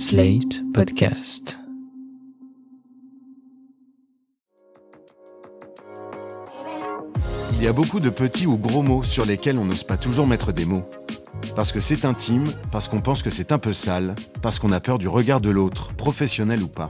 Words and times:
Slate 0.00 0.62
Podcast. 0.72 1.58
Il 7.52 7.62
y 7.62 7.66
a 7.66 7.74
beaucoup 7.74 8.00
de 8.00 8.08
petits 8.08 8.46
ou 8.46 8.56
gros 8.56 8.80
mots 8.80 9.04
sur 9.04 9.26
lesquels 9.26 9.58
on 9.58 9.66
n'ose 9.66 9.84
pas 9.84 9.98
toujours 9.98 10.26
mettre 10.26 10.52
des 10.52 10.64
mots. 10.64 10.88
Parce 11.54 11.70
que 11.70 11.80
c'est 11.80 12.06
intime, 12.06 12.50
parce 12.72 12.88
qu'on 12.88 13.02
pense 13.02 13.22
que 13.22 13.28
c'est 13.28 13.52
un 13.52 13.58
peu 13.58 13.74
sale, 13.74 14.14
parce 14.40 14.58
qu'on 14.58 14.72
a 14.72 14.80
peur 14.80 14.96
du 14.96 15.06
regard 15.06 15.42
de 15.42 15.50
l'autre, 15.50 15.92
professionnel 15.92 16.62
ou 16.62 16.68
pas. 16.68 16.88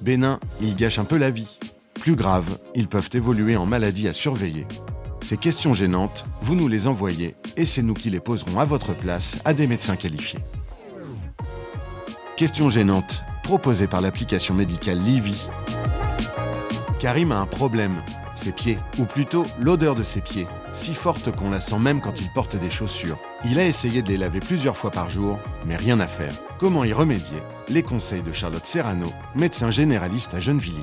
Bénin, 0.00 0.38
ils 0.60 0.76
gâchent 0.76 1.00
un 1.00 1.04
peu 1.04 1.18
la 1.18 1.30
vie. 1.30 1.58
Plus 1.94 2.14
grave, 2.14 2.58
ils 2.76 2.86
peuvent 2.86 3.10
évoluer 3.12 3.56
en 3.56 3.66
maladie 3.66 4.06
à 4.06 4.12
surveiller. 4.12 4.68
Ces 5.20 5.36
questions 5.36 5.74
gênantes, 5.74 6.26
vous 6.42 6.54
nous 6.54 6.68
les 6.68 6.86
envoyez 6.86 7.34
et 7.56 7.66
c'est 7.66 7.82
nous 7.82 7.94
qui 7.94 8.08
les 8.08 8.20
poserons 8.20 8.60
à 8.60 8.64
votre 8.64 8.94
place 8.94 9.36
à 9.44 9.52
des 9.52 9.66
médecins 9.66 9.96
qualifiés. 9.96 10.38
Questions 12.40 12.70
gênantes, 12.70 13.22
proposées 13.42 13.86
par 13.86 14.00
l'application 14.00 14.54
médicale 14.54 14.98
Livy. 14.98 15.46
Karim 16.98 17.32
a 17.32 17.36
un 17.36 17.44
problème, 17.44 17.96
ses 18.34 18.50
pieds, 18.50 18.78
ou 18.96 19.04
plutôt 19.04 19.44
l'odeur 19.58 19.94
de 19.94 20.02
ses 20.02 20.22
pieds, 20.22 20.46
si 20.72 20.94
forte 20.94 21.36
qu'on 21.36 21.50
la 21.50 21.60
sent 21.60 21.78
même 21.78 22.00
quand 22.00 22.18
il 22.18 22.32
porte 22.32 22.56
des 22.56 22.70
chaussures. 22.70 23.18
Il 23.44 23.58
a 23.58 23.66
essayé 23.66 24.00
de 24.00 24.08
les 24.08 24.16
laver 24.16 24.40
plusieurs 24.40 24.78
fois 24.78 24.90
par 24.90 25.10
jour, 25.10 25.38
mais 25.66 25.76
rien 25.76 26.00
à 26.00 26.06
faire. 26.06 26.32
Comment 26.58 26.84
y 26.84 26.94
remédier? 26.94 27.42
Les 27.68 27.82
conseils 27.82 28.22
de 28.22 28.32
Charlotte 28.32 28.64
Serrano, 28.64 29.12
médecin 29.34 29.68
généraliste 29.68 30.32
à 30.32 30.40
Gennevilliers. 30.40 30.78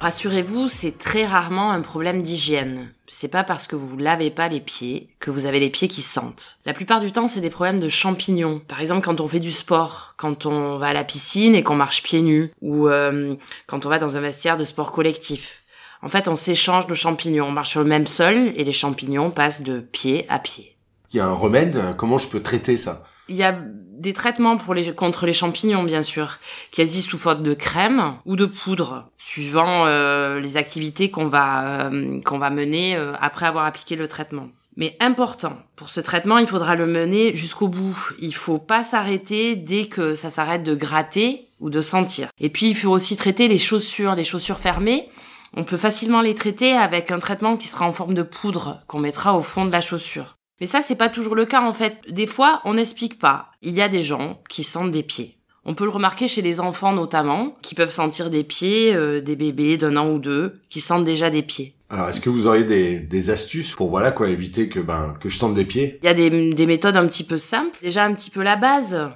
Rassurez-vous, 0.00 0.68
c'est 0.68 0.96
très 0.96 1.26
rarement 1.26 1.72
un 1.72 1.80
problème 1.80 2.22
d'hygiène. 2.22 2.92
C'est 3.08 3.26
pas 3.26 3.42
parce 3.42 3.66
que 3.66 3.74
vous 3.74 3.96
lavez 3.96 4.30
pas 4.30 4.48
les 4.48 4.60
pieds 4.60 5.08
que 5.18 5.32
vous 5.32 5.44
avez 5.44 5.58
les 5.58 5.70
pieds 5.70 5.88
qui 5.88 6.02
sentent. 6.02 6.58
La 6.66 6.72
plupart 6.72 7.00
du 7.00 7.10
temps, 7.10 7.26
c'est 7.26 7.40
des 7.40 7.50
problèmes 7.50 7.80
de 7.80 7.88
champignons. 7.88 8.60
Par 8.68 8.80
exemple, 8.80 9.04
quand 9.04 9.20
on 9.20 9.26
fait 9.26 9.40
du 9.40 9.50
sport, 9.50 10.14
quand 10.16 10.46
on 10.46 10.78
va 10.78 10.88
à 10.88 10.92
la 10.92 11.02
piscine 11.02 11.56
et 11.56 11.64
qu'on 11.64 11.74
marche 11.74 12.04
pieds 12.04 12.22
nus, 12.22 12.52
ou 12.62 12.86
euh, 12.86 13.34
quand 13.66 13.86
on 13.86 13.88
va 13.88 13.98
dans 13.98 14.16
un 14.16 14.20
vestiaire 14.20 14.56
de 14.56 14.64
sport 14.64 14.92
collectif. 14.92 15.64
En 16.00 16.08
fait, 16.08 16.28
on 16.28 16.36
s'échange 16.36 16.86
nos 16.86 16.94
champignons. 16.94 17.46
On 17.46 17.52
marche 17.52 17.70
sur 17.70 17.80
le 17.80 17.88
même 17.88 18.06
sol 18.06 18.52
et 18.54 18.62
les 18.62 18.72
champignons 18.72 19.32
passent 19.32 19.62
de 19.62 19.80
pied 19.80 20.26
à 20.28 20.38
pied. 20.38 20.76
Il 21.12 21.16
y 21.16 21.20
a 21.20 21.26
un 21.26 21.32
remède, 21.32 21.82
comment 21.96 22.18
je 22.18 22.28
peux 22.28 22.40
traiter 22.40 22.76
ça? 22.76 23.02
Il 23.28 23.36
y 23.36 23.42
a 23.42 23.58
des 23.98 24.12
traitements 24.12 24.56
pour 24.56 24.74
les, 24.74 24.94
contre 24.94 25.26
les 25.26 25.32
champignons, 25.32 25.82
bien 25.82 26.02
sûr, 26.02 26.38
quasi 26.70 27.02
sous 27.02 27.18
forme 27.18 27.42
de 27.42 27.54
crème 27.54 28.14
ou 28.24 28.36
de 28.36 28.46
poudre, 28.46 29.10
suivant 29.18 29.86
euh, 29.86 30.40
les 30.40 30.56
activités 30.56 31.10
qu'on 31.10 31.26
va 31.26 31.90
euh, 31.90 32.20
qu'on 32.22 32.38
va 32.38 32.50
mener 32.50 32.96
euh, 32.96 33.12
après 33.20 33.46
avoir 33.46 33.64
appliqué 33.64 33.96
le 33.96 34.08
traitement. 34.08 34.48
Mais 34.76 34.96
important, 35.00 35.56
pour 35.74 35.90
ce 35.90 36.00
traitement, 36.00 36.38
il 36.38 36.46
faudra 36.46 36.76
le 36.76 36.86
mener 36.86 37.34
jusqu'au 37.34 37.66
bout. 37.66 37.98
Il 38.20 38.34
faut 38.34 38.58
pas 38.58 38.84
s'arrêter 38.84 39.56
dès 39.56 39.86
que 39.86 40.14
ça 40.14 40.30
s'arrête 40.30 40.62
de 40.62 40.76
gratter 40.76 41.46
ou 41.58 41.68
de 41.68 41.82
sentir. 41.82 42.28
Et 42.38 42.48
puis, 42.48 42.68
il 42.68 42.76
faut 42.76 42.90
aussi 42.90 43.16
traiter 43.16 43.48
les 43.48 43.58
chaussures, 43.58 44.14
les 44.14 44.22
chaussures 44.22 44.60
fermées. 44.60 45.08
On 45.56 45.64
peut 45.64 45.76
facilement 45.76 46.20
les 46.20 46.36
traiter 46.36 46.74
avec 46.74 47.10
un 47.10 47.18
traitement 47.18 47.56
qui 47.56 47.66
sera 47.66 47.86
en 47.86 47.92
forme 47.92 48.14
de 48.14 48.22
poudre 48.22 48.80
qu'on 48.86 49.00
mettra 49.00 49.36
au 49.36 49.42
fond 49.42 49.64
de 49.64 49.72
la 49.72 49.80
chaussure. 49.80 50.37
Mais 50.60 50.66
ça, 50.66 50.82
c'est 50.82 50.96
pas 50.96 51.08
toujours 51.08 51.34
le 51.34 51.46
cas 51.46 51.62
en 51.62 51.72
fait. 51.72 51.98
Des 52.08 52.26
fois, 52.26 52.60
on 52.64 52.74
n'explique 52.74 53.18
pas. 53.18 53.50
Il 53.62 53.74
y 53.74 53.82
a 53.82 53.88
des 53.88 54.02
gens 54.02 54.40
qui 54.48 54.64
sentent 54.64 54.90
des 54.90 55.02
pieds. 55.02 55.36
On 55.64 55.74
peut 55.74 55.84
le 55.84 55.90
remarquer 55.90 56.28
chez 56.28 56.40
les 56.40 56.60
enfants 56.60 56.92
notamment, 56.92 57.56
qui 57.62 57.74
peuvent 57.74 57.92
sentir 57.92 58.30
des 58.30 58.44
pieds, 58.44 58.94
euh, 58.94 59.20
des 59.20 59.36
bébés 59.36 59.76
d'un 59.76 59.96
an 59.96 60.08
ou 60.10 60.18
deux, 60.18 60.54
qui 60.70 60.80
sentent 60.80 61.04
déjà 61.04 61.28
des 61.30 61.42
pieds. 61.42 61.74
Alors, 61.90 62.08
est-ce 62.08 62.20
que 62.20 62.30
vous 62.30 62.46
auriez 62.46 62.64
des, 62.64 62.98
des 62.98 63.30
astuces 63.30 63.74
pour 63.74 63.88
voilà 63.88 64.10
quoi 64.10 64.28
éviter 64.28 64.68
que 64.68 64.80
ben 64.80 65.16
que 65.20 65.28
je 65.28 65.38
sente 65.38 65.54
des 65.54 65.64
pieds? 65.64 65.98
Il 66.02 66.06
y 66.06 66.08
a 66.08 66.14
des, 66.14 66.52
des 66.52 66.66
méthodes 66.66 66.96
un 66.96 67.06
petit 67.06 67.24
peu 67.24 67.38
simples. 67.38 67.78
Déjà 67.82 68.04
un 68.04 68.14
petit 68.14 68.30
peu 68.30 68.42
la 68.42 68.56
base. 68.56 69.10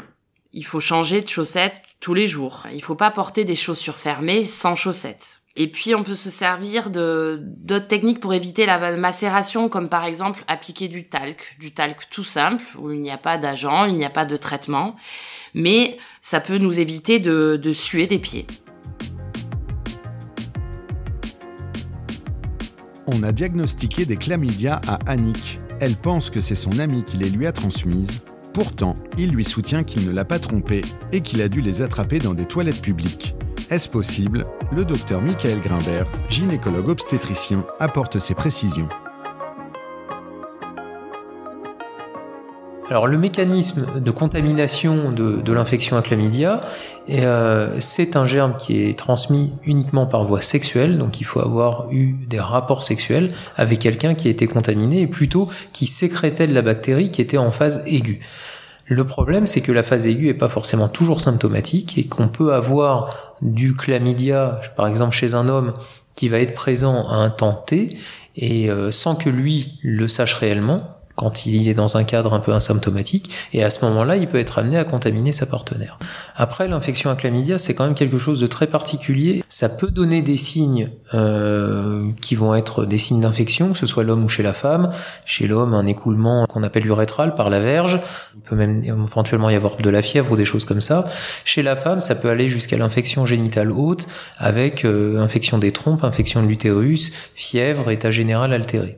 Il 0.53 0.65
faut 0.65 0.81
changer 0.81 1.21
de 1.21 1.29
chaussettes 1.29 1.75
tous 2.01 2.15
les 2.15 2.27
jours. 2.27 2.67
Il 2.73 2.83
faut 2.83 2.95
pas 2.95 3.11
porter 3.11 3.45
des 3.45 3.57
chaussures 3.57 3.97
fermées 3.97 4.45
sans 4.47 4.75
chaussettes. 4.75 5.42
Et 5.55 5.71
puis 5.71 5.95
on 5.95 6.03
peut 6.03 6.15
se 6.15 6.31
servir 6.31 6.89
d'autres 6.91 7.87
techniques 7.87 8.21
pour 8.21 8.33
éviter 8.33 8.65
la 8.65 8.97
macération, 8.97 9.69
comme 9.69 9.89
par 9.89 10.05
exemple 10.05 10.45
appliquer 10.49 10.89
du 10.89 11.05
talc, 11.09 11.57
du 11.61 11.73
talc 11.73 12.09
tout 12.11 12.25
simple 12.25 12.65
où 12.79 12.91
il 12.91 13.01
n'y 13.01 13.11
a 13.11 13.19
pas 13.19 13.37
d'agent, 13.37 13.85
il 13.85 13.97
n'y 13.97 14.05
a 14.05 14.11
pas 14.11 14.25
de 14.25 14.37
traitement, 14.37 14.97
mais 15.53 15.99
ça 16.23 16.41
peut 16.41 16.57
nous 16.57 16.81
éviter 16.81 17.19
de, 17.19 17.61
de 17.63 17.73
suer 17.73 18.07
des 18.07 18.19
pieds. 18.19 18.47
On 23.07 23.23
a 23.23 23.33
diagnostiqué 23.33 24.07
des 24.07 24.17
chlamydia 24.17 24.81
à 24.87 24.99
Annick. 25.07 25.61
Elle 25.81 25.97
pense 25.97 26.31
que 26.31 26.41
c'est 26.41 26.55
son 26.55 26.79
ami 26.79 27.05
qui 27.05 27.19
les 27.19 27.29
lui 27.29 27.47
a 27.47 27.53
transmises. 27.53 28.23
Pourtant, 28.55 28.95
il 29.19 29.33
lui 29.33 29.45
soutient 29.45 29.83
qu'il 29.83 30.07
ne 30.07 30.13
l'a 30.13 30.25
pas 30.25 30.39
trompée 30.39 30.83
et 31.11 31.21
qu'il 31.21 31.43
a 31.43 31.49
dû 31.49 31.61
les 31.61 31.83
attraper 31.83 32.21
dans 32.21 32.33
des 32.33 32.47
toilettes 32.47 32.81
publiques. 32.81 33.35
Est-ce 33.73 33.89
possible? 33.89 34.45
Le 34.71 34.85
docteur 34.85 35.23
Michael 35.23 35.59
Grimbert, 35.61 36.05
gynécologue 36.29 36.91
obstétricien, 36.91 37.65
apporte 37.81 38.19
ses 38.19 38.35
précisions. 38.35 38.87
Alors 42.91 43.07
le 43.07 43.17
mécanisme 43.17 43.99
de 43.99 44.11
contamination 44.11 45.11
de, 45.11 45.53
l'infection 45.55 45.97
à 45.97 46.03
chlamydia, 46.03 46.61
euh, 47.09 47.79
c'est 47.81 48.15
un 48.15 48.27
germe 48.27 48.57
qui 48.59 48.83
est 48.83 48.99
transmis 48.99 49.55
uniquement 49.65 50.05
par 50.05 50.25
voie 50.25 50.43
sexuelle, 50.43 50.99
donc 50.99 51.23
il 51.23 51.25
faut 51.25 51.41
avoir 51.41 51.91
eu 51.91 52.13
des 52.27 52.41
rapports 52.41 52.83
sexuels 52.83 53.33
avec 53.57 53.79
quelqu'un 53.79 54.13
qui 54.13 54.29
a 54.29 54.31
été 54.31 54.47
contaminé 54.47 55.01
et 55.01 55.07
plutôt 55.07 55.49
qui 55.73 55.87
sécrétait 55.87 56.47
de 56.47 56.53
la 56.53 56.61
bactérie 56.61 57.11
qui 57.11 57.23
était 57.23 57.39
en 57.39 57.51
phase 57.51 57.83
aiguë. 57.87 58.21
Le 58.87 59.07
problème, 59.07 59.47
c'est 59.47 59.61
que 59.61 59.73
la 59.73 59.83
phase 59.83 60.07
aiguë 60.07 60.29
est 60.29 60.35
pas 60.35 60.49
forcément 60.49 60.89
toujours 60.89 61.21
symptomatique 61.21 61.99
et 61.99 62.07
qu'on 62.07 62.29
peut 62.29 62.53
avoir 62.53 63.35
du 63.41 63.75
chlamydia, 63.75 64.61
par 64.77 64.87
exemple 64.87 65.15
chez 65.15 65.35
un 65.35 65.49
homme, 65.49 65.73
qui 66.15 66.29
va 66.29 66.41
être 66.41 66.55
présent 66.55 67.09
à 67.09 67.15
un 67.15 67.31
temps 67.31 67.55
T 67.55 67.97
et 68.37 68.71
euh, 68.71 68.91
sans 68.91 69.15
que 69.15 69.31
lui 69.31 69.79
le 69.83 70.09
sache 70.09 70.35
réellement 70.35 70.77
quand 71.17 71.47
il 71.47 71.69
est 71.69 71.75
dans 71.75 71.97
un 71.97 72.05
cadre 72.05 72.33
un 72.33 72.41
peu 72.41 72.53
asymptomatique, 72.53 73.31
et 73.53 73.63
à 73.63 73.71
ce 73.71 73.85
moment-là, 73.85 74.17
il 74.17 74.29
peut 74.29 74.39
être 74.39 74.59
amené 74.59 74.79
à 74.79 74.85
contaminer 74.85 75.33
sa 75.33 75.47
partenaire. 75.47 75.99
Après, 76.37 76.69
l'infection 76.69 77.11
à 77.11 77.17
chlamydia, 77.17 77.59
c'est 77.59 77.75
quand 77.75 77.85
même 77.85 77.95
quelque 77.95 78.19
chose 78.19 78.41
de 78.41 78.47
très 78.47 78.67
particulier. 78.67 79.45
Ça 79.49 79.69
peut 79.69 79.91
donner 79.91 80.23
des 80.23 80.37
signes 80.37 80.91
euh, 81.15 82.11
qui 82.21 82.35
vont 82.35 82.55
être 82.55 82.85
des 82.85 82.99
signes 82.99 83.21
d'infection, 83.21 83.73
que 83.73 83.79
ce 83.79 83.87
soit 83.87 84.05
l'homme 84.05 84.25
ou 84.25 84.29
chez 84.29 84.43
la 84.43 84.53
femme. 84.53 84.93
Chez 85.25 85.47
l'homme, 85.47 85.75
un 85.75 85.87
écoulement 85.87 86.47
qu'on 86.47 86.63
appelle 86.63 86.87
urétral 86.87 87.35
par 87.35 87.51
la 87.51 87.61
verge. 87.61 88.01
Il 88.35 88.41
peut 88.41 88.57
même 88.57 88.83
éventuellement 88.85 89.51
y 89.51 89.55
avoir 89.55 89.77
de 89.77 89.91
la 89.91 90.03
fièvre 90.03 90.33
ou 90.33 90.37
des 90.37 90.45
choses 90.45 90.65
comme 90.65 90.81
ça. 90.81 91.05
Chez 91.45 91.63
la 91.63 91.77
femme, 91.77 92.01
ça 92.01 92.15
peut 92.15 92.31
aller 92.31 92.49
jusqu'à 92.49 92.77
l'infection 92.77 93.27
génitale 93.27 93.71
haute, 93.71 94.07
avec 94.39 94.85
euh, 94.85 95.21
infection 95.21 95.59
des 95.59 95.73
trompes, 95.73 96.05
infection 96.05 96.43
de 96.43 96.49
l'utérus, 96.49 97.13
fièvre, 97.35 97.91
état 97.91 98.11
général 98.11 98.53
altéré. 98.53 98.97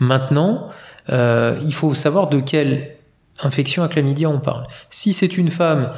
Maintenant, 0.00 0.68
euh, 1.10 1.58
il 1.64 1.74
faut 1.74 1.94
savoir 1.94 2.28
de 2.28 2.40
quelle 2.40 2.96
infection 3.40 3.82
à 3.82 3.88
chlamydia 3.88 4.28
on 4.28 4.40
parle. 4.40 4.66
Si 4.90 5.12
c'est 5.12 5.38
une 5.38 5.50
femme 5.50 5.92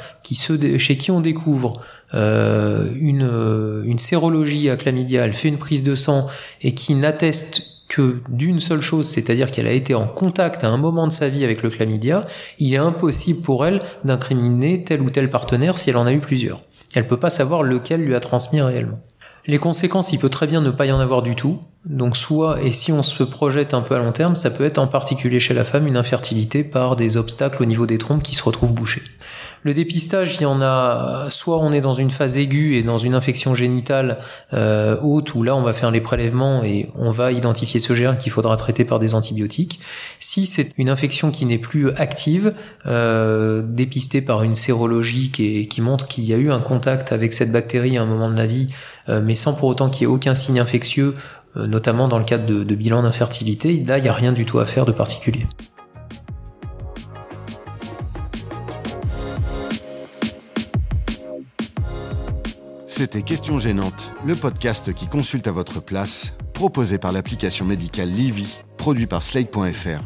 chez 0.79 0.97
qui 0.97 1.11
on 1.11 1.21
découvre 1.21 1.73
euh, 2.13 2.91
une, 2.97 3.83
une 3.87 3.99
sérologie 3.99 4.69
à 4.69 4.77
chlamydia, 4.77 5.25
elle 5.25 5.33
fait 5.33 5.49
une 5.49 5.59
prise 5.59 5.83
de 5.83 5.95
sang 5.95 6.29
et 6.61 6.75
qui 6.75 6.95
n'atteste 6.95 7.63
que 7.89 8.19
d'une 8.29 8.61
seule 8.61 8.81
chose, 8.81 9.09
c'est-à-dire 9.09 9.51
qu'elle 9.51 9.67
a 9.67 9.73
été 9.73 9.95
en 9.95 10.07
contact 10.07 10.63
à 10.65 10.69
un 10.69 10.77
moment 10.77 11.07
de 11.07 11.13
sa 11.13 11.29
vie 11.29 11.45
avec 11.45 11.63
le 11.63 11.71
chlamydia, 11.71 12.23
il 12.59 12.73
est 12.73 12.79
impossible 12.79 13.43
pour 13.43 13.67
elle 13.67 13.81
d'incriminer 14.05 14.85
tel 14.85 15.03
ou 15.03 15.11
tel 15.11 15.29
partenaire 15.29 15.77
si 15.77 15.91
elle 15.91 15.97
en 15.97 16.07
a 16.07 16.13
eu 16.13 16.21
plusieurs. 16.21 16.63
Elle 16.95 17.07
peut 17.07 17.19
pas 17.19 17.31
savoir 17.31 17.63
lequel 17.63 18.05
lui 18.05 18.15
a 18.15 18.21
transmis 18.21 18.61
réellement. 18.61 19.01
Les 19.47 19.59
conséquences, 19.59 20.13
il 20.13 20.19
peut 20.19 20.29
très 20.29 20.47
bien 20.47 20.61
ne 20.61 20.71
pas 20.71 20.87
y 20.87 20.93
en 20.93 21.01
avoir 21.01 21.23
du 21.23 21.35
tout. 21.35 21.61
Donc 21.87 22.15
soit, 22.15 22.63
et 22.63 22.73
si 22.73 22.93
on 22.93 23.03
se 23.03 23.23
projette 23.23 23.73
un 23.73 23.81
peu 23.81 23.95
à 23.95 23.99
long 23.99 24.13
terme, 24.13 24.35
ça 24.35 24.51
peut 24.51 24.65
être 24.65 24.77
en 24.77 24.87
particulier 24.87 25.41
chez 25.41 25.55
la 25.55 25.65
femme 25.65 25.87
une 25.87 25.97
infertilité 25.97 26.63
par 26.63 26.95
des 26.95 27.17
obstacles 27.17 27.63
au 27.63 27.65
niveau 27.65 27.87
des 27.87 27.97
trompes 27.97 28.23
qui 28.23 28.35
se 28.35 28.43
retrouvent 28.43 28.75
bouchées. 28.75 29.03
Le 29.63 29.75
dépistage, 29.75 30.37
il 30.37 30.43
y 30.43 30.47
en 30.47 30.63
a, 30.63 31.27
soit 31.29 31.59
on 31.59 31.73
est 31.73 31.83
dans 31.83 31.93
une 31.93 32.11
phase 32.11 32.39
aiguë 32.39 32.77
et 32.77 32.83
dans 32.83 32.97
une 32.97 33.15
infection 33.15 33.55
génitale 33.55 34.19
euh, 34.55 34.97
haute, 35.03 35.35
où 35.35 35.43
là 35.43 35.55
on 35.55 35.63
va 35.63 35.75
faire 35.75 35.91
les 35.91 36.01
prélèvements 36.01 36.65
et 36.65 36.89
on 36.97 37.11
va 37.11 37.31
identifier 37.31 37.79
ce 37.79 37.95
germe 37.95 38.17
qu'il 38.17 38.33
faudra 38.33 38.57
traiter 38.57 38.87
par 38.87 38.99
des 38.99 39.15
antibiotiques. 39.15 39.81
Si 40.19 40.47
c'est 40.47 40.71
une 40.79 40.89
infection 40.89 41.31
qui 41.31 41.45
n'est 41.45 41.59
plus 41.59 41.91
active, 41.93 42.55
euh, 42.87 43.63
dépistée 43.63 44.23
par 44.23 44.43
une 44.43 44.55
sérologie 44.55 45.31
qui, 45.31 45.81
montre 45.81 46.09
qu'il 46.09 46.25
y 46.25 46.33
a 46.33 46.37
eu 46.37 46.51
un 46.51 46.61
contact 46.61 47.13
avec 47.13 47.33
cette 47.33 47.53
bactérie 47.53 47.99
à 47.99 48.03
un 48.03 48.07
moment 48.07 48.31
de 48.31 48.37
la 48.37 48.47
vie, 48.47 48.69
euh, 49.09 49.21
mais 49.23 49.35
sans 49.35 49.55
pour 49.55 49.69
autant 49.69 49.91
qu'il 49.91 50.03
y 50.03 50.05
ait 50.05 50.13
aucun 50.13 50.35
signe 50.35 50.61
infectieux, 50.61 51.15
notamment 51.57 52.09
dans 52.09 52.19
le 52.19 52.25
cadre 52.25 52.47
de, 52.47 52.65
de 52.65 52.75
bilan 52.75 53.03
d'infertilité, 53.03 53.83
là 53.85 53.99
il 53.99 54.03
n'y 54.03 54.09
a 54.09 54.13
rien 54.13 54.33
du 54.33 54.45
tout 54.45 54.59
à 54.59 54.67
faire 54.67 54.87
de 54.87 54.93
particulier. 54.93 55.47
C'était 63.01 63.23
Question 63.23 63.59
Gênante, 63.59 64.13
le 64.27 64.37
podcast 64.37 64.93
qui 64.93 65.07
consulte 65.07 65.47
à 65.47 65.53
votre 65.53 65.81
place, 65.81 66.35
proposé 66.53 66.99
par 66.99 67.13
l'application 67.13 67.65
médicale 67.65 68.11
Livy, 68.11 68.59
produit 68.77 69.07
par 69.07 69.23
Slate.fr. 69.23 70.03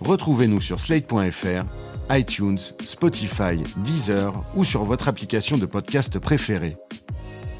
Retrouvez-nous 0.00 0.60
sur 0.60 0.80
Slate.fr 0.80 1.64
iTunes, 2.10 2.58
Spotify, 2.84 3.62
Deezer 3.76 4.32
ou 4.56 4.64
sur 4.64 4.82
votre 4.82 5.06
application 5.06 5.58
de 5.58 5.66
podcast 5.66 6.18
préférée. 6.18 6.76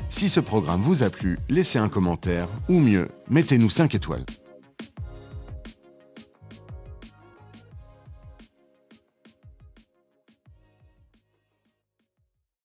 Si 0.09 0.29
ce 0.29 0.41
programme 0.41 0.81
vous 0.81 1.03
a 1.03 1.11
plu, 1.11 1.39
laissez 1.49 1.79
un 1.79 1.89
commentaire 1.89 2.49
ou 2.69 2.79
mieux, 2.79 3.09
mettez-nous 3.29 3.71
5 3.71 3.95
étoiles. 3.95 4.25